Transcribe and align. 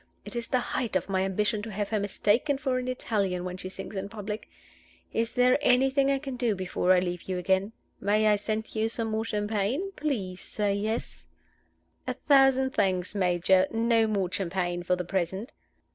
It 0.25 0.35
is 0.35 0.47
the 0.47 0.57
height 0.59 0.95
of 0.95 1.09
my 1.09 1.21
ambition 1.25 1.61
to 1.61 1.69
have 1.69 1.89
her 1.89 1.99
mistaken 1.99 2.57
for 2.57 2.79
an 2.79 2.87
Italian 2.87 3.45
when 3.45 3.55
she 3.57 3.69
sings 3.69 3.95
in 3.95 4.09
public. 4.09 4.49
Is 5.13 5.33
there 5.33 5.59
anything 5.61 6.09
I 6.09 6.17
can 6.17 6.37
do 6.37 6.55
before 6.55 6.91
I 6.91 6.99
leave 6.99 7.21
you 7.29 7.37
again? 7.37 7.71
May 7.99 8.25
I 8.25 8.35
send 8.35 8.73
you 8.73 8.89
some 8.89 9.11
more 9.11 9.25
champagne? 9.25 9.91
Please 9.95 10.41
say 10.41 10.73
yes!" 10.73 11.27
"A 12.07 12.15
thousand 12.15 12.71
thanks, 12.71 13.13
Major. 13.13 13.67
No 13.69 14.07
more 14.07 14.31
champagne 14.31 14.81
for 14.81 14.95
the 14.95 15.05
present." 15.05 15.53